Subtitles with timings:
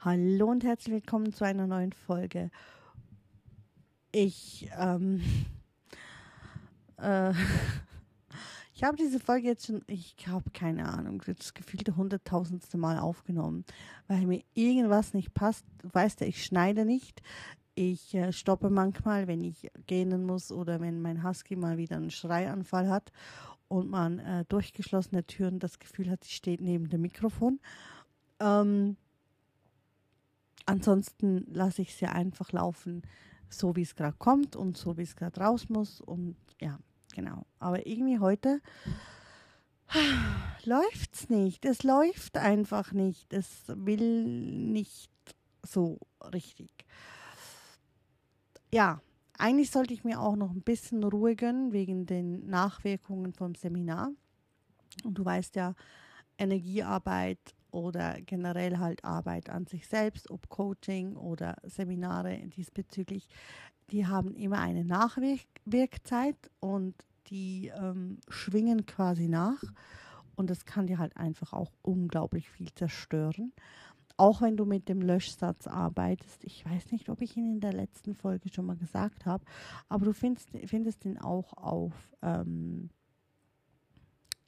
[0.00, 2.52] Hallo und herzlich willkommen zu einer neuen Folge.
[4.12, 5.20] Ich, ähm,
[6.98, 7.32] äh,
[8.74, 13.64] ich habe diese Folge jetzt schon, ich habe keine Ahnung, das gefühlte hunderttausendste Mal aufgenommen,
[14.06, 15.64] weil mir irgendwas nicht passt.
[15.82, 17.20] Weißt du, ich schneide nicht.
[17.74, 22.12] Ich äh, stoppe manchmal, wenn ich gehen muss oder wenn mein Husky mal wieder einen
[22.12, 23.10] Schreianfall hat
[23.66, 27.58] und man äh, durch geschlossene Türen das Gefühl hat, sie steht neben dem Mikrofon.
[28.38, 28.96] Ähm,
[30.68, 33.02] ansonsten lasse ich es ja einfach laufen,
[33.48, 36.00] so wie es gerade kommt und so wie es gerade raus muss.
[36.00, 36.78] Und ja,
[37.14, 37.46] genau.
[37.58, 38.60] Aber irgendwie heute
[40.64, 41.64] läuft es nicht.
[41.64, 43.32] Es läuft einfach nicht.
[43.32, 45.10] Es will nicht
[45.62, 45.98] so
[46.32, 46.70] richtig.
[48.72, 49.00] Ja,
[49.38, 54.10] eigentlich sollte ich mir auch noch ein bisschen Ruhe gönnen wegen den Nachwirkungen vom Seminar.
[55.04, 55.74] Und du weißt ja,
[56.36, 63.28] Energiearbeit oder generell halt Arbeit an sich selbst, ob Coaching oder Seminare diesbezüglich,
[63.90, 66.94] die haben immer eine Nachwirkzeit und
[67.28, 69.62] die ähm, schwingen quasi nach
[70.36, 73.52] und das kann dir halt einfach auch unglaublich viel zerstören.
[74.16, 77.72] Auch wenn du mit dem Löschsatz arbeitest, ich weiß nicht, ob ich ihn in der
[77.72, 79.44] letzten Folge schon mal gesagt habe,
[79.88, 81.92] aber du findest, findest ihn auch auf
[82.22, 82.90] ähm,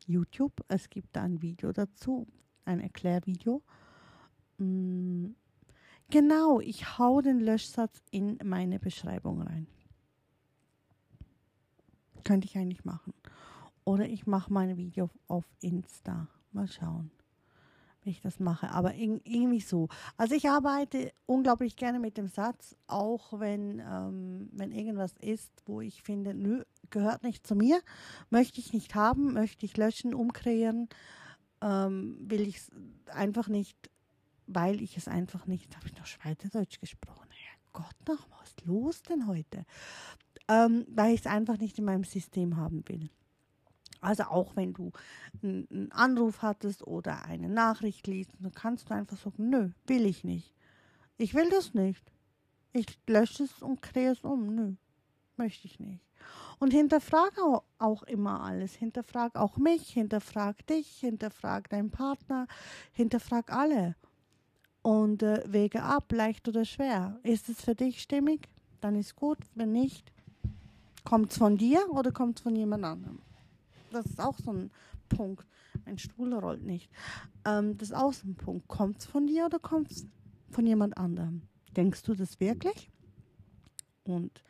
[0.06, 0.52] YouTube.
[0.68, 2.26] Es gibt da ein Video dazu,
[2.70, 3.62] ein Erklärvideo.
[4.58, 5.30] Mm,
[6.08, 9.66] genau, ich hau den Löschsatz in meine Beschreibung rein.
[12.24, 13.12] Könnte ich eigentlich machen.
[13.84, 16.28] Oder ich mache mein Video auf Insta.
[16.52, 17.10] Mal schauen,
[18.02, 18.70] wie ich das mache.
[18.70, 19.88] Aber irgendwie so.
[20.16, 25.80] Also ich arbeite unglaublich gerne mit dem Satz, auch wenn, ähm, wenn irgendwas ist, wo
[25.80, 27.80] ich finde, nö, gehört nicht zu mir,
[28.28, 30.88] möchte ich nicht haben, möchte ich löschen, umkreieren
[31.62, 32.70] ähm, will ich es
[33.06, 33.90] einfach nicht,
[34.46, 37.28] weil ich es einfach nicht, habe ich noch Schweizerdeutsch gesprochen.
[37.72, 39.64] Gott, noch was los denn heute?
[40.48, 43.10] Ähm, weil ich es einfach nicht in meinem System haben will.
[44.00, 44.92] Also auch wenn du
[45.42, 50.24] einen Anruf hattest oder eine Nachricht liest, dann kannst du einfach sagen, nö, will ich
[50.24, 50.54] nicht.
[51.18, 52.02] Ich will das nicht.
[52.72, 54.54] Ich lösche es und kreiere es um.
[54.54, 54.74] Nö,
[55.36, 56.00] möchte ich nicht.
[56.58, 57.32] Und hinterfrag
[57.78, 58.74] auch immer alles.
[58.74, 62.46] Hinterfrag auch mich, hinterfrag dich, hinterfrag deinen Partner,
[62.92, 63.96] hinterfrag alle.
[64.82, 67.18] Und äh, wege ab, leicht oder schwer.
[67.22, 68.48] Ist es für dich stimmig?
[68.80, 69.38] Dann ist gut.
[69.54, 70.12] Wenn nicht,
[71.04, 73.20] kommt es von dir oder kommt es von jemand anderem?
[73.90, 74.70] Das ist auch so ein
[75.08, 75.46] Punkt.
[75.84, 76.90] Mein Stuhl rollt nicht.
[77.44, 78.68] Ähm, das ist auch so ein Punkt.
[78.68, 80.06] Kommt es von dir oder kommt es
[80.50, 81.42] von jemand anderem?
[81.76, 82.90] Denkst du das wirklich?
[84.04, 84.42] Und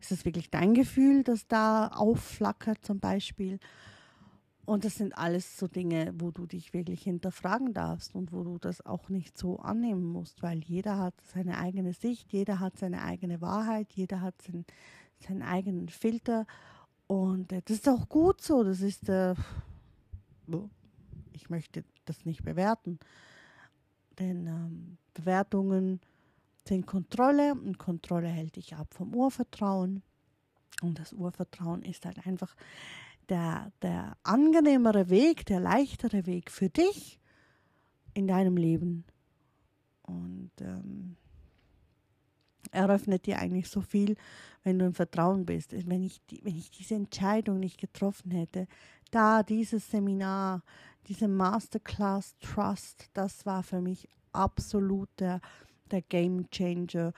[0.00, 3.58] ist es wirklich dein Gefühl, das da aufflackert zum Beispiel?
[4.70, 8.58] Und das sind alles so Dinge, wo du dich wirklich hinterfragen darfst und wo du
[8.58, 13.02] das auch nicht so annehmen musst, weil jeder hat seine eigene Sicht, jeder hat seine
[13.02, 14.64] eigene Wahrheit, jeder hat sein,
[15.26, 16.46] seinen eigenen Filter.
[17.08, 18.62] Und äh, das ist auch gut so.
[18.62, 19.34] Das ist, äh,
[21.32, 23.00] ich möchte das nicht bewerten,
[24.20, 26.00] denn ähm, Bewertungen
[26.70, 30.02] sind Kontrolle und Kontrolle hält dich ab vom Urvertrauen.
[30.82, 32.54] Und das Urvertrauen ist halt einfach
[33.28, 37.18] der, der angenehmere Weg, der leichtere Weg für dich
[38.14, 39.04] in deinem Leben.
[40.02, 41.16] Und ähm,
[42.70, 44.14] eröffnet dir eigentlich so viel,
[44.62, 45.72] wenn du im Vertrauen bist.
[45.72, 48.68] Wenn ich, wenn ich diese Entscheidung nicht getroffen hätte,
[49.10, 50.62] da dieses Seminar,
[51.08, 55.40] diese Masterclass Trust, das war für mich absolut der
[55.92, 57.12] der Game Changer,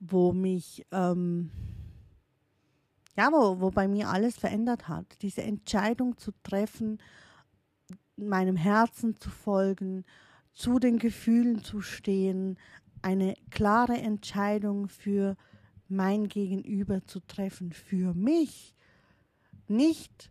[0.00, 1.50] wo mich, ähm,
[3.16, 5.06] ja, wo, wo bei mir alles verändert hat.
[5.22, 6.98] Diese Entscheidung zu treffen,
[8.16, 10.04] meinem Herzen zu folgen,
[10.52, 12.58] zu den Gefühlen zu stehen,
[13.02, 15.36] eine klare Entscheidung für
[15.88, 18.74] mein Gegenüber zu treffen, für mich,
[19.68, 20.30] nicht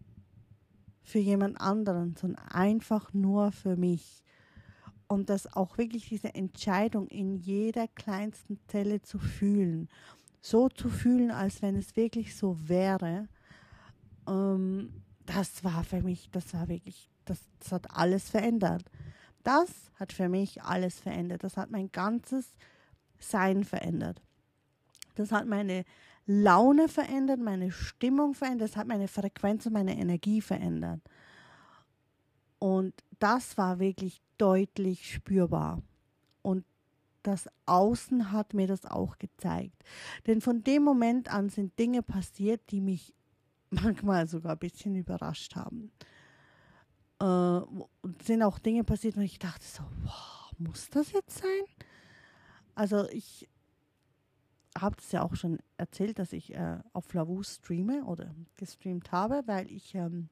[1.03, 4.23] für jemand anderen, sondern einfach nur für mich
[5.07, 9.89] und das auch wirklich diese Entscheidung in jeder kleinsten Zelle zu fühlen,
[10.41, 13.27] so zu fühlen, als wenn es wirklich so wäre,
[14.27, 18.83] ähm, das war für mich, das war wirklich, das, das hat alles verändert.
[19.43, 21.43] Das hat für mich alles verändert.
[21.43, 22.53] Das hat mein ganzes
[23.19, 24.21] Sein verändert.
[25.15, 25.85] Das hat meine
[26.25, 31.01] Laune verändert, meine Stimmung verändert, das hat meine Frequenz und meine Energie verändert.
[32.59, 35.81] Und das war wirklich deutlich spürbar.
[36.41, 36.65] Und
[37.23, 39.81] das Außen hat mir das auch gezeigt.
[40.27, 43.13] Denn von dem Moment an sind Dinge passiert, die mich
[43.69, 45.93] manchmal sogar ein bisschen überrascht haben.
[47.21, 47.25] Äh,
[48.01, 51.63] und sind auch Dinge passiert, wo ich dachte so, wow, muss das jetzt sein?
[52.75, 53.47] Also ich
[54.77, 59.43] habe es ja auch schon erzählt, dass ich äh, auf Lavu streame oder gestreamt habe,
[59.45, 60.27] weil ich ähm,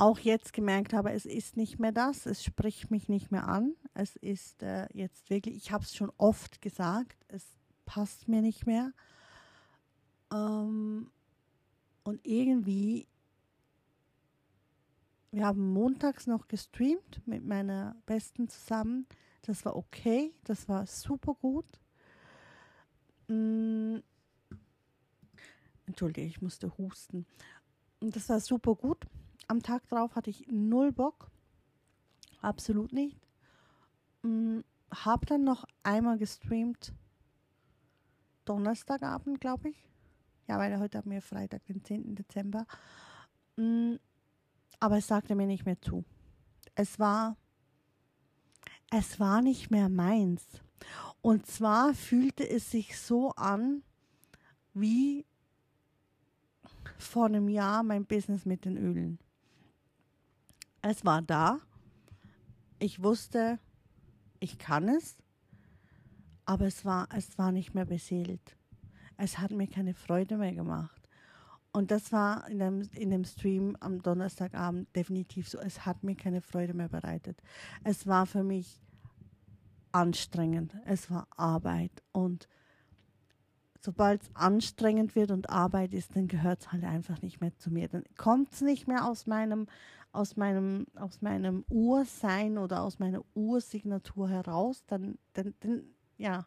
[0.00, 3.74] auch jetzt gemerkt habe, es ist nicht mehr das, es spricht mich nicht mehr an.
[3.92, 7.44] Es ist äh, jetzt wirklich, ich habe es schon oft gesagt, es
[7.84, 8.92] passt mir nicht mehr.
[10.32, 11.10] Ähm,
[12.02, 13.08] und irgendwie,
[15.32, 19.06] wir haben montags noch gestreamt mit meiner Besten zusammen.
[19.42, 21.66] Das war okay, das war super gut.
[23.28, 23.98] Mm,
[25.84, 27.26] Entschuldige, ich musste husten.
[28.00, 29.06] Und das war super gut.
[29.50, 31.28] Am Tag drauf hatte ich null Bock.
[32.40, 33.20] Absolut nicht.
[34.22, 34.60] Mm,
[34.92, 36.92] hab dann noch einmal gestreamt.
[38.44, 39.88] Donnerstagabend, glaube ich.
[40.46, 42.14] Ja, weil heute haben wir Freitag, den 10.
[42.14, 42.64] Dezember.
[43.56, 43.96] Mm,
[44.78, 46.04] aber es sagte mir nicht mehr zu.
[46.76, 47.36] Es war,
[48.92, 50.44] es war nicht mehr meins.
[51.22, 53.82] Und zwar fühlte es sich so an,
[54.74, 55.26] wie
[56.98, 59.18] vor einem Jahr mein Business mit den Ölen.
[60.82, 61.58] Es war da.
[62.78, 63.58] Ich wusste,
[64.38, 65.18] ich kann es,
[66.46, 68.56] aber es war, es war nicht mehr beseelt.
[69.16, 71.00] Es hat mir keine Freude mehr gemacht.
[71.72, 75.58] Und das war in dem, in dem Stream am Donnerstagabend definitiv so.
[75.58, 77.40] Es hat mir keine Freude mehr bereitet.
[77.84, 78.80] Es war für mich
[79.92, 80.74] anstrengend.
[80.86, 82.02] Es war Arbeit.
[82.12, 82.48] Und
[83.80, 87.70] sobald es anstrengend wird und Arbeit ist, dann gehört es halt einfach nicht mehr zu
[87.70, 87.88] mir.
[87.88, 89.66] Dann kommt es nicht mehr aus meinem,
[90.12, 94.84] aus meinem, aus meinem Ursein oder aus meiner Ursignatur heraus.
[94.86, 95.84] Dann, dann, dann
[96.16, 96.46] ja,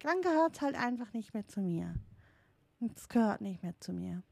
[0.00, 1.94] dann gehört es halt einfach nicht mehr zu mir.
[2.94, 4.22] Es gehört nicht mehr zu mir.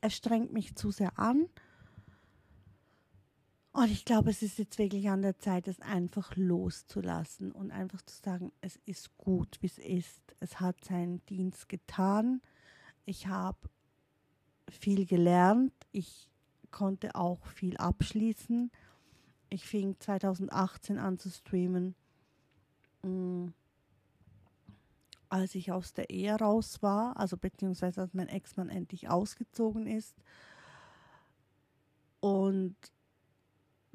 [0.00, 1.48] Es strengt mich zu sehr an
[3.78, 8.02] und ich glaube, es ist jetzt wirklich an der Zeit, es einfach loszulassen und einfach
[8.02, 10.20] zu sagen, es ist gut, wie es ist.
[10.40, 12.42] Es hat seinen Dienst getan.
[13.04, 13.68] Ich habe
[14.68, 15.72] viel gelernt.
[15.92, 16.28] Ich
[16.70, 18.70] konnte auch viel abschließen.
[19.50, 21.94] Ich fing 2018 an zu streamen,
[23.02, 23.48] mm,
[25.30, 30.14] als ich aus der Ehe raus war, also beziehungsweise als mein Ex-Mann endlich ausgezogen ist.
[32.20, 32.76] Und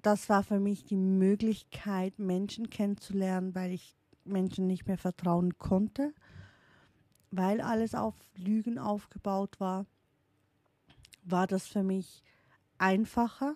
[0.02, 6.14] das war für mich die Möglichkeit, Menschen kennenzulernen, weil ich Menschen nicht mehr vertrauen konnte,
[7.31, 9.86] weil alles auf Lügen aufgebaut war,
[11.24, 12.24] war das für mich
[12.84, 13.56] einfacher,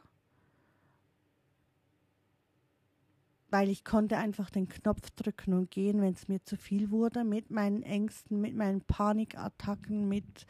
[3.49, 7.25] weil ich konnte einfach den Knopf drücken und gehen, wenn es mir zu viel wurde,
[7.25, 10.45] mit meinen Ängsten, mit meinen Panikattacken, mit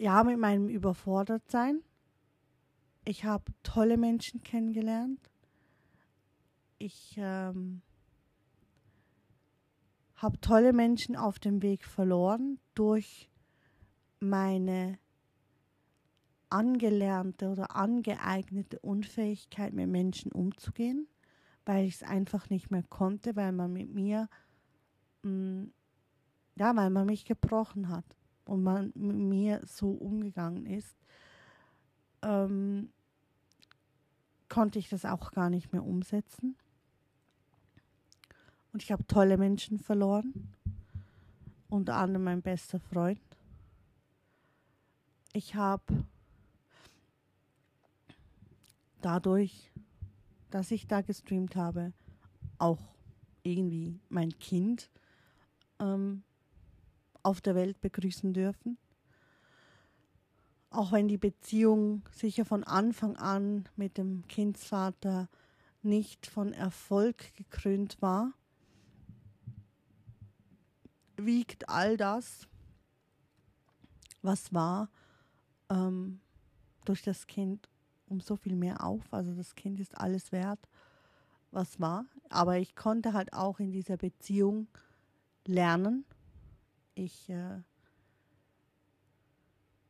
[0.00, 1.82] ja, mit meinem Überfordertsein.
[3.04, 5.30] Ich habe tolle Menschen kennengelernt.
[6.78, 7.82] Ich ähm,
[10.14, 13.28] habe tolle Menschen auf dem Weg verloren durch
[14.20, 14.98] meine
[16.50, 21.06] angelernte oder angeeignete Unfähigkeit, mit Menschen umzugehen,
[21.64, 24.28] weil ich es einfach nicht mehr konnte, weil man mit mir,
[25.22, 25.72] mh, mm,
[26.56, 28.04] ja, weil man mich gebrochen hat
[28.44, 30.96] und man mit mir so umgegangen ist.
[32.22, 32.90] Ähm,
[34.48, 36.56] konnte ich das auch gar nicht mehr umsetzen.
[38.72, 40.52] Und ich habe tolle Menschen verloren,
[41.68, 43.20] unter anderem mein bester Freund.
[45.32, 46.04] Ich habe
[49.00, 49.72] dadurch,
[50.50, 51.92] dass ich da gestreamt habe,
[52.58, 52.80] auch
[53.42, 54.90] irgendwie mein Kind
[55.78, 56.22] ähm,
[57.22, 58.78] auf der Welt begrüßen dürfen.
[60.70, 65.28] Auch wenn die Beziehung sicher von Anfang an mit dem Kindsvater
[65.82, 68.32] nicht von Erfolg gekrönt war,
[71.16, 72.46] wiegt all das,
[74.22, 74.90] was war,
[75.70, 76.20] ähm,
[76.84, 77.68] durch das Kind
[78.10, 79.12] um so viel mehr auf.
[79.12, 80.60] Also das Kind ist alles wert,
[81.50, 82.04] was war.
[82.30, 84.68] Aber ich konnte halt auch in dieser Beziehung
[85.46, 86.04] lernen.
[86.94, 87.62] Ich äh,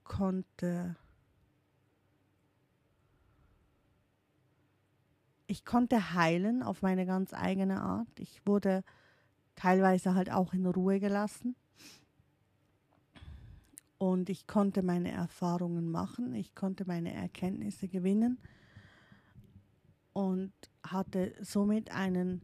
[0.04, 0.96] konnte
[5.48, 8.08] ich konnte heilen auf meine ganz eigene Art.
[8.18, 8.84] Ich wurde
[9.56, 11.56] teilweise halt auch in Ruhe gelassen.
[13.98, 18.38] Und ich konnte meine Erfahrungen machen, ich konnte meine Erkenntnisse gewinnen
[20.12, 20.52] und
[20.84, 22.42] hatte somit einen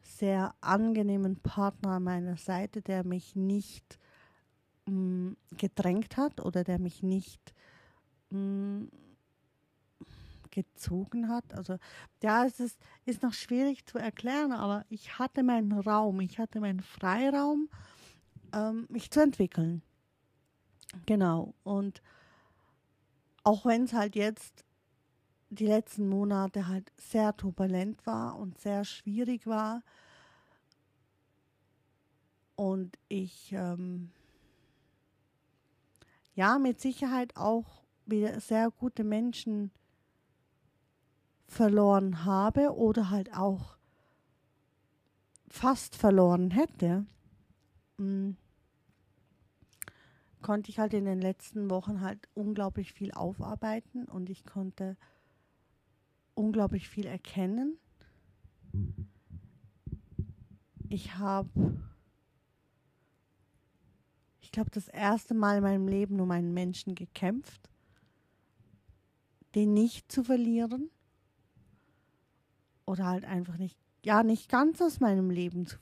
[0.00, 3.98] sehr angenehmen Partner an meiner Seite, der mich nicht
[4.86, 7.54] mh, gedrängt hat oder der mich nicht
[8.30, 8.86] mh,
[10.50, 11.52] gezogen hat.
[11.54, 11.78] Also
[12.22, 16.60] ja, es ist, ist noch schwierig zu erklären, aber ich hatte meinen Raum, ich hatte
[16.60, 17.68] meinen Freiraum,
[18.54, 19.82] ähm, mich zu entwickeln.
[21.06, 21.54] Genau.
[21.64, 22.02] Und
[23.42, 24.64] auch wenn es halt jetzt
[25.50, 29.82] die letzten Monate halt sehr turbulent war und sehr schwierig war.
[32.56, 34.10] Und ich ähm,
[36.34, 39.70] ja mit Sicherheit auch wieder sehr gute Menschen
[41.48, 43.76] verloren habe oder halt auch
[45.48, 47.06] fast verloren hätte,
[47.98, 48.34] mh,
[50.42, 54.96] konnte ich halt in den letzten Wochen halt unglaublich viel aufarbeiten und ich konnte
[56.34, 57.78] unglaublich viel erkennen.
[60.88, 61.50] Ich habe,
[64.40, 67.68] ich glaube, das erste Mal in meinem Leben um einen Menschen gekämpft,
[69.54, 70.90] den nicht zu verlieren
[72.84, 75.78] oder halt einfach nicht, ja, nicht ganz aus meinem Leben zu,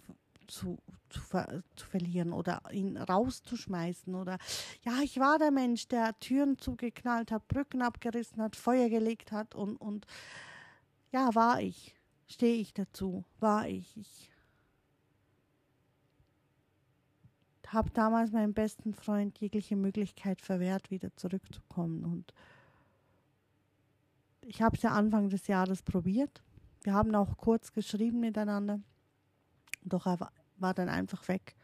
[0.47, 0.79] zu,
[1.15, 4.39] zu, ver zu verlieren oder ihn rauszuschmeißen oder
[4.83, 9.55] ja, ich war der Mensch, der Türen zugeknallt hat, Brücken abgerissen hat, Feuer gelegt hat
[9.55, 10.07] und, und
[11.13, 11.95] ja, war ich.
[12.27, 13.97] Stehe ich dazu, war ich.
[13.97, 14.31] Ich
[17.73, 22.05] habe damals meinem besten Freund jegliche Möglichkeit verwehrt, wieder zurückzukommen.
[22.05, 22.33] Und
[24.43, 26.43] ich habe es ja Anfang des Jahres probiert.
[26.83, 28.81] Wir haben auch kurz geschrieben miteinander.
[29.83, 31.55] Doch er war dann einfach weg.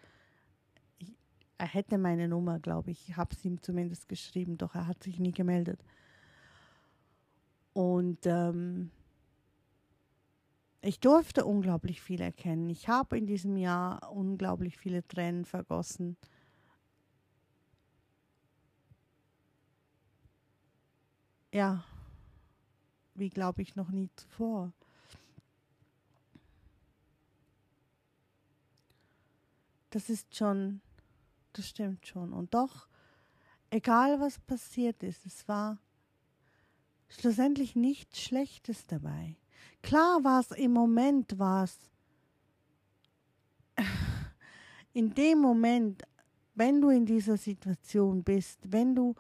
[0.99, 1.15] Ich,
[1.59, 3.09] er hätte meine Nummer, glaube ich.
[3.09, 5.85] Ich habe es ihm zumindest geschrieben, doch er hat sich nie gemeldet.
[7.73, 8.91] Und ähm,
[10.83, 12.71] ich durfte unglaublich viel erkennen.
[12.71, 16.17] Ich habe in diesem Jahr unglaublich viele Tränen vergossen.
[21.53, 21.85] Ja,
[23.15, 24.73] wie glaube ich noch nie zuvor.
[29.91, 30.81] Das ist schon,
[31.53, 32.33] das stimmt schon.
[32.33, 32.89] Und doch,
[33.71, 35.79] egal was passiert ist, es war
[37.09, 39.37] schlussendlich nichts Schlechtes dabei.
[39.83, 41.77] Klar war es im Moment, war es
[44.93, 46.03] in dem Moment,
[46.55, 49.15] wenn du in dieser Situation bist, wenn du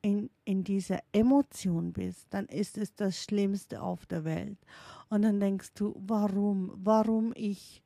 [0.00, 4.58] in, in dieser Emotion bist, dann ist es das Schlimmste auf der Welt.
[5.08, 7.82] Und dann denkst du, warum, warum ich,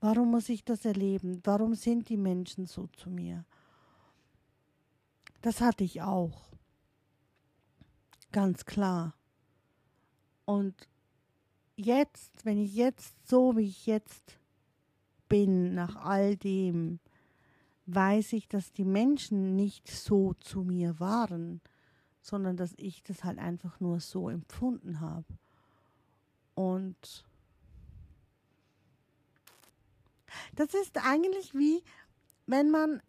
[0.00, 3.44] warum muss ich das erleben, warum sind die Menschen so zu mir?
[5.42, 6.50] Das hatte ich auch.
[8.32, 9.14] Ganz klar.
[10.44, 10.74] Und
[11.76, 14.38] jetzt, wenn ich jetzt so wie ich jetzt
[15.28, 17.00] bin, nach all dem,
[17.86, 21.60] weiß ich, dass die Menschen nicht so zu mir waren,
[22.20, 25.26] sondern dass ich das halt einfach nur so empfunden habe.
[26.54, 27.24] Und
[30.54, 31.82] das ist eigentlich wie,
[32.46, 33.02] wenn man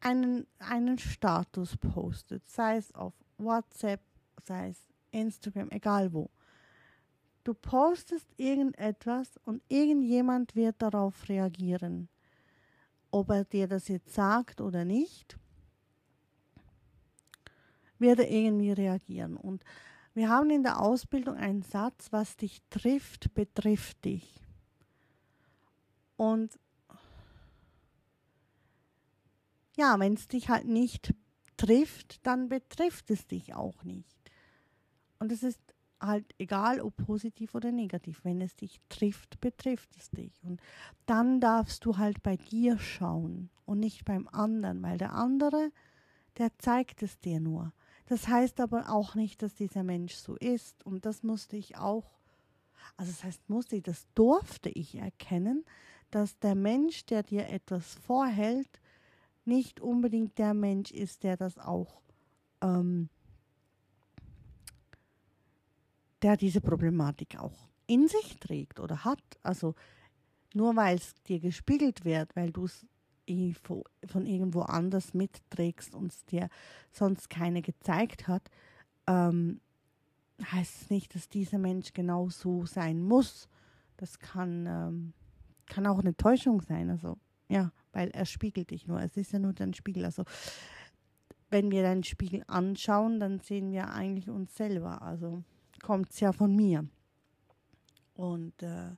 [0.00, 4.00] einen, einen Status postet, sei es auf WhatsApp,
[4.42, 4.78] sei es
[5.10, 6.30] Instagram, egal wo.
[7.44, 12.08] Du postest irgendetwas und irgendjemand wird darauf reagieren.
[13.10, 15.38] Ob er dir das jetzt sagt oder nicht,
[17.98, 19.36] wird er irgendwie reagieren.
[19.36, 19.64] Und
[20.12, 24.45] wir haben in der Ausbildung einen Satz, was dich trifft, betrifft dich.
[26.16, 26.58] Und
[29.76, 31.14] ja, wenn es dich halt nicht
[31.56, 34.16] trifft, dann betrifft es dich auch nicht.
[35.18, 35.60] Und es ist
[36.00, 40.42] halt egal, ob positiv oder negativ, wenn es dich trifft, betrifft es dich.
[40.44, 40.60] Und
[41.06, 45.70] dann darfst du halt bei dir schauen und nicht beim anderen, weil der andere,
[46.38, 47.72] der zeigt es dir nur.
[48.06, 50.84] Das heißt aber auch nicht, dass dieser Mensch so ist.
[50.84, 52.04] Und das musste ich auch,
[52.96, 55.64] also das heißt musste ich, das durfte ich erkennen,
[56.16, 58.80] dass der Mensch, der dir etwas vorhält,
[59.44, 62.00] nicht unbedingt der Mensch ist, der das auch
[62.62, 63.10] ähm,
[66.22, 69.20] der diese Problematik auch in sich trägt oder hat.
[69.42, 69.74] Also
[70.54, 72.86] nur weil es dir gespiegelt wird, weil du es
[74.06, 76.48] von irgendwo anders mitträgst und es dir
[76.92, 78.50] sonst keine gezeigt hat,
[79.06, 79.60] ähm,
[80.42, 83.50] heißt es nicht, dass dieser Mensch genau so sein muss.
[83.98, 85.12] Das kann, ähm,
[85.66, 86.90] kann auch eine Täuschung sein.
[86.90, 87.18] Also
[87.48, 89.00] ja, weil er spiegelt dich nur.
[89.00, 90.04] Es ist ja nur dein Spiegel.
[90.04, 90.24] Also
[91.50, 95.02] wenn wir deinen Spiegel anschauen, dann sehen wir eigentlich uns selber.
[95.02, 95.42] Also
[95.82, 96.86] kommt es ja von mir.
[98.14, 98.90] Und äh,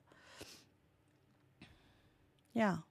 [2.53, 2.83] ja.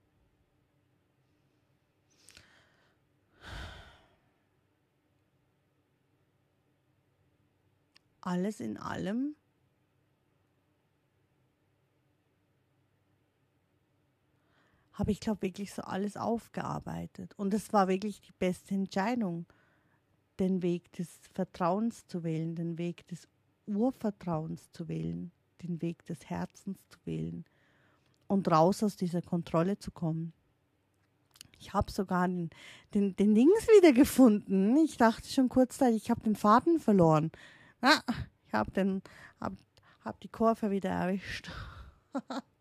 [8.21, 9.37] alles in allem
[14.99, 17.33] habe ich, glaube wirklich so alles aufgearbeitet.
[17.37, 19.47] Und es war wirklich die beste Entscheidung,
[20.41, 23.29] den Weg des Vertrauens zu wählen, den Weg des
[23.67, 25.31] Urvertrauens zu wählen,
[25.63, 27.45] den Weg des Herzens zu wählen
[28.27, 30.33] und raus aus dieser Kontrolle zu kommen.
[31.61, 32.51] Ich habe sogar den,
[32.95, 34.77] den, den Dings wiedergefunden.
[34.79, 37.31] Ich dachte schon kurzzeitig, ich habe den Faden verloren.
[37.81, 38.01] Ah,
[38.47, 39.01] ich habe
[39.41, 39.53] hab,
[40.05, 41.51] hab die Kurve wieder erwischt.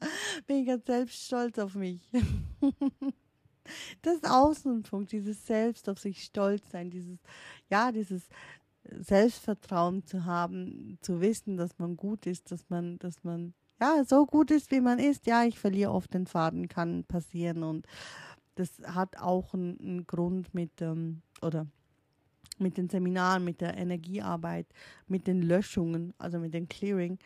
[0.46, 2.00] Bin ich ganz selbst stolz auf mich.
[4.02, 7.18] das Außenpunkt, dieses Selbst auf sich stolz sein, dieses,
[7.70, 8.28] ja, dieses
[8.90, 14.26] Selbstvertrauen zu haben, zu wissen, dass man gut ist, dass man, dass man, ja, so
[14.26, 15.26] gut ist, wie man ist.
[15.26, 17.86] Ja, ich verliere oft den Faden, kann passieren und
[18.54, 21.66] das hat auch einen, einen Grund mit, ähm, oder
[22.58, 24.66] mit den Seminaren, mit der Energiearbeit,
[25.06, 27.18] mit den Löschungen, also mit dem Clearing,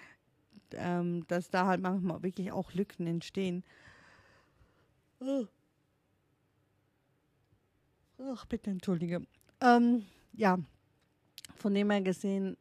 [0.76, 3.64] ähm, dass da halt manchmal wirklich auch Lücken entstehen.
[8.18, 9.22] Ach, bitte entschuldige.
[9.60, 10.58] Ähm, ja,
[11.56, 12.56] von dem her gesehen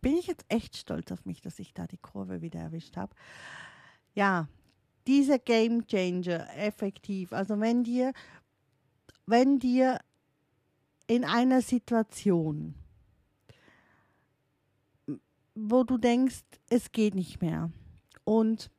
[0.00, 3.14] bin ich jetzt echt stolz auf mich, dass ich da die Kurve wieder erwischt habe.
[4.14, 4.48] Ja,
[5.06, 7.32] dieser Game Changer effektiv.
[7.32, 8.12] Also wenn dir,
[9.26, 10.00] wenn dir
[11.06, 12.74] in einer Situation,
[15.56, 17.70] wo du denkst, es geht nicht mehr.
[18.24, 18.70] Und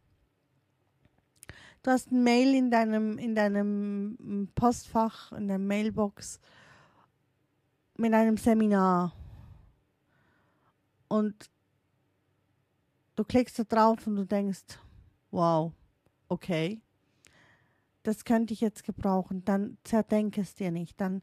[1.82, 6.40] du hast ein Mail in deinem, in deinem Postfach, in der Mailbox
[7.98, 9.14] mit einem Seminar.
[11.08, 11.50] Und
[13.16, 14.80] du klickst da drauf und du denkst,
[15.32, 15.74] wow,
[16.30, 16.80] okay,
[18.04, 21.22] das könnte ich jetzt gebrauchen, dann zerdenke es dir nicht, dann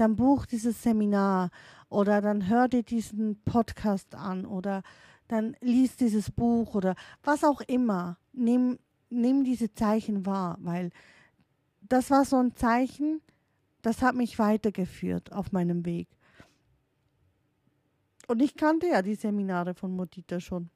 [0.00, 1.50] dann buch dieses Seminar
[1.88, 4.82] oder dann hör dir diesen Podcast an oder
[5.26, 8.18] dann lies dieses Buch oder was auch immer.
[8.32, 8.78] Nimm,
[9.10, 10.90] nimm diese Zeichen wahr, weil
[11.80, 13.20] das war so ein Zeichen,
[13.82, 16.08] das hat mich weitergeführt auf meinem Weg.
[18.26, 20.70] Und ich kannte ja die Seminare von Modita schon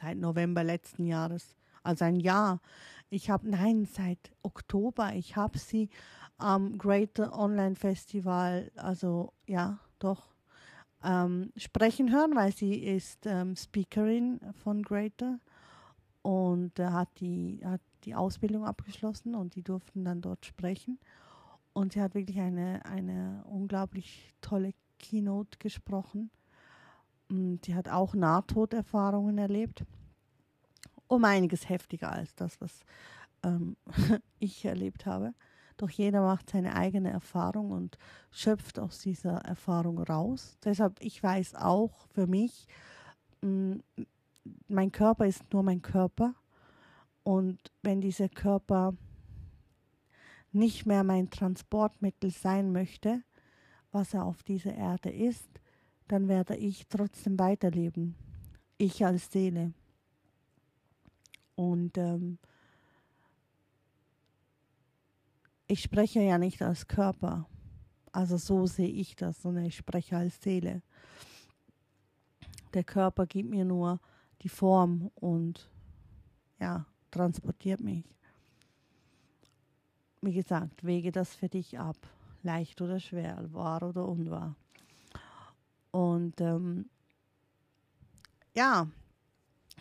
[0.00, 2.60] seit November letzten Jahres, also ein Jahr.
[3.10, 5.88] Ich habe, nein, seit Oktober, ich habe sie
[6.38, 10.28] am Greater Online Festival, also ja, doch,
[11.02, 15.38] ähm, sprechen hören, weil sie ist ähm, Speakerin von Greater
[16.22, 20.98] und äh, hat, die, hat die Ausbildung abgeschlossen und die durften dann dort sprechen.
[21.72, 26.30] Und sie hat wirklich eine, eine unglaublich tolle Keynote gesprochen.
[27.28, 29.84] Und sie hat auch Nahtoderfahrungen erlebt.
[31.06, 32.80] Um einiges heftiger als das, was
[33.44, 33.76] ähm,
[34.38, 35.34] ich erlebt habe.
[35.78, 37.96] Doch jeder macht seine eigene Erfahrung und
[38.32, 40.58] schöpft aus dieser Erfahrung raus.
[40.64, 42.66] Deshalb, ich weiß auch für mich,
[43.42, 43.76] mm,
[44.66, 46.34] mein Körper ist nur mein Körper.
[47.22, 48.94] Und wenn dieser Körper
[50.50, 53.22] nicht mehr mein Transportmittel sein möchte,
[53.92, 55.48] was er auf dieser Erde ist,
[56.08, 58.16] dann werde ich trotzdem weiterleben.
[58.78, 59.72] Ich als Seele.
[61.54, 62.38] Und ähm,
[65.68, 67.46] ich spreche ja nicht als Körper.
[68.10, 70.82] Also so sehe ich das, sondern ich spreche als Seele.
[72.74, 74.00] Der Körper gibt mir nur
[74.42, 75.70] die Form und
[76.58, 78.04] ja, transportiert mich.
[80.22, 81.96] Wie gesagt, wege das für dich ab.
[82.42, 84.56] Leicht oder schwer, wahr oder unwahr.
[85.90, 86.88] Und ähm,
[88.54, 88.88] ja,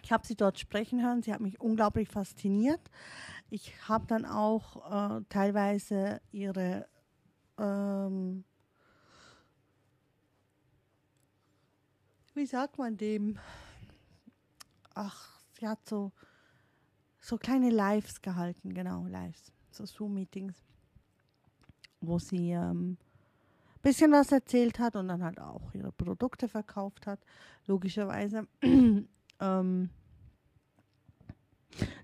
[0.04, 1.22] ich habe sie dort sprechen hören.
[1.22, 2.82] Sie hat mich unglaublich fasziniert.
[3.50, 6.88] Ich habe dann auch äh, teilweise ihre
[7.58, 8.44] ähm,
[12.38, 13.38] wie sagt man dem?
[14.94, 16.12] Ach, sie hat so,
[17.20, 20.56] so kleine Lives gehalten, genau, Lives, so Zoom-Meetings,
[22.00, 22.98] wo sie ähm,
[23.82, 27.20] bisschen was erzählt hat und dann halt auch ihre Produkte verkauft hat,
[27.66, 28.48] logischerweise.
[28.62, 29.90] ähm,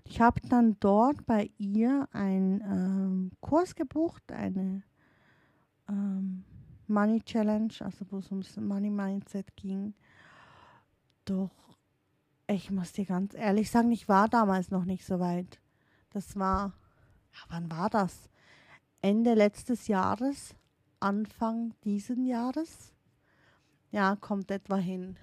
[0.04, 4.82] ich habe dann dort bei ihr einen ähm, Kurs gebucht, eine
[5.88, 6.44] ähm,
[6.86, 9.94] Money Challenge, also wo es ums Money Mindset ging.
[11.24, 11.50] Doch
[12.46, 15.60] ich muss dir ganz ehrlich sagen, ich war damals noch nicht so weit.
[16.10, 16.74] Das war,
[17.48, 18.28] wann war das?
[19.00, 20.54] Ende letztes Jahres,
[21.00, 22.92] Anfang diesen Jahres?
[23.90, 25.16] Ja, kommt etwa hin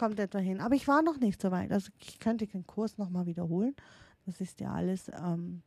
[0.00, 0.62] kommt etwa hin.
[0.62, 1.70] Aber ich war noch nicht so weit.
[1.70, 3.76] Also ich könnte den Kurs nochmal wiederholen.
[4.24, 5.62] Das ist ja alles, ähm,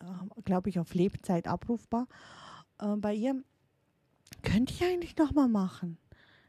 [0.00, 2.06] äh, glaube ich, auf Lebzeit abrufbar.
[2.78, 3.44] Äh, bei ihr
[4.42, 5.98] könnte ich eigentlich nochmal machen.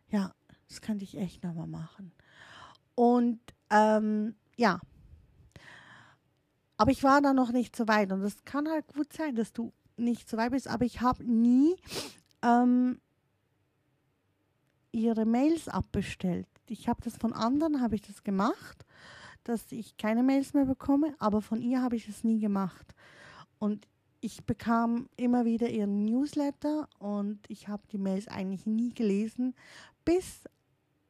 [0.08, 0.34] Ja,
[0.70, 2.14] Das könnte ich echt nochmal machen.
[2.96, 4.80] Und ähm, ja.
[6.78, 8.14] Aber ich war da noch nicht so weit.
[8.14, 10.70] Und es kann halt gut sein, dass du nicht so weit bist.
[10.70, 11.76] Aber ich habe nie
[12.44, 13.02] ähm,
[14.94, 16.48] ihre Mails abbestellt.
[16.70, 18.86] Ich habe das von anderen, habe ich das gemacht,
[19.44, 21.16] dass ich keine Mails mehr bekomme.
[21.20, 22.94] Aber von ihr habe ich es nie gemacht.
[23.58, 23.88] Und
[24.22, 29.56] ich bekam immer wieder ihren Newsletter und ich habe die Mails eigentlich nie gelesen,
[30.04, 30.44] bis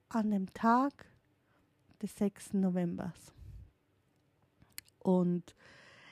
[0.10, 1.06] an dem Tag
[2.02, 2.54] des 6.
[2.54, 3.34] Novembers.
[5.00, 5.56] Und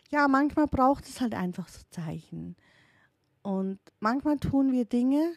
[0.09, 2.55] ja, manchmal braucht es halt einfach so Zeichen.
[3.41, 5.33] Und manchmal tun wir Dinge,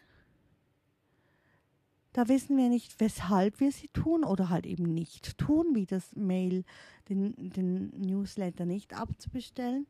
[2.12, 6.14] da wissen wir nicht, weshalb wir sie tun oder halt eben nicht tun, wie das
[6.16, 6.64] Mail,
[7.08, 9.86] den, den Newsletter nicht abzubestellen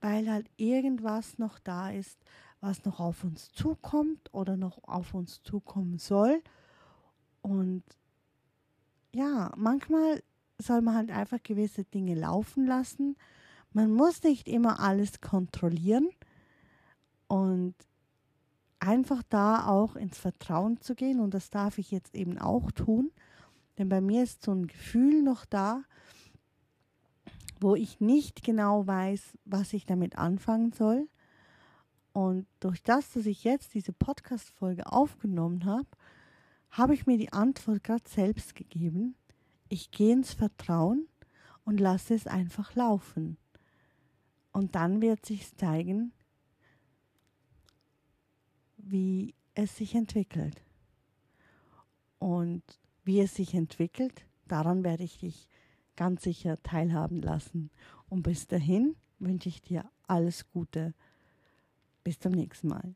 [0.00, 2.18] weil halt irgendwas noch da ist,
[2.60, 6.42] was noch auf uns zukommt oder noch auf uns zukommen soll.
[7.42, 7.82] Und
[9.14, 10.22] ja, manchmal
[10.58, 13.16] soll man halt einfach gewisse Dinge laufen lassen.
[13.72, 16.08] Man muss nicht immer alles kontrollieren
[17.28, 17.74] und
[18.86, 21.20] einfach da auch ins Vertrauen zu gehen.
[21.20, 23.10] Und das darf ich jetzt eben auch tun.
[23.78, 25.82] Denn bei mir ist so ein Gefühl noch da,
[27.60, 31.08] wo ich nicht genau weiß, was ich damit anfangen soll.
[32.12, 35.88] Und durch das, dass ich jetzt diese Podcast-Folge aufgenommen habe,
[36.70, 39.14] habe ich mir die Antwort gerade selbst gegeben.
[39.68, 41.08] Ich gehe ins Vertrauen
[41.64, 43.36] und lasse es einfach laufen.
[44.52, 46.12] Und dann wird sich zeigen,
[48.88, 50.62] wie es sich entwickelt.
[52.18, 52.62] Und
[53.04, 55.48] wie es sich entwickelt, daran werde ich dich
[55.96, 57.70] ganz sicher teilhaben lassen.
[58.08, 60.94] Und bis dahin wünsche ich dir alles Gute.
[62.04, 62.94] Bis zum nächsten Mal.